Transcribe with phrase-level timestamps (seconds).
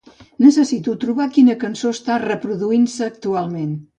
[0.43, 3.79] Necessito trobar quina cançó està reproduint-se actualment.